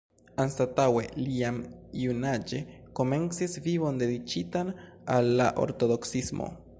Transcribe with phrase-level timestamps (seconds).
[0.43, 1.59] Anstataŭe, li jam
[2.05, 2.61] junaĝe
[3.01, 4.73] komencis vivon dediĉitan
[5.17, 6.53] al la ortodoksismo.